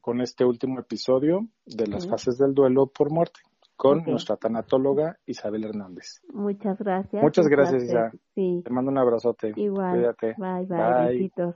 con 0.00 0.20
este 0.20 0.44
último 0.44 0.80
episodio 0.80 1.46
de 1.66 1.86
las 1.86 2.08
fases 2.08 2.38
del 2.38 2.54
duelo 2.54 2.86
por 2.86 3.10
muerte 3.10 3.40
con 3.78 4.02
nuestra 4.04 4.36
tanatóloga 4.36 5.18
Isabel 5.24 5.64
Hernández. 5.64 6.20
Muchas 6.32 6.76
gracias. 6.78 7.22
Muchas 7.22 7.46
gracias, 7.46 7.84
Isa. 7.84 8.10
Te 8.34 8.70
mando 8.70 8.90
un 8.90 8.98
abrazote. 8.98 9.52
Igual. 9.54 9.92
Cuídate. 9.92 10.34
Bye, 10.36 10.66
bye. 10.66 10.76
bye. 10.76 11.06
Besitos. 11.06 11.54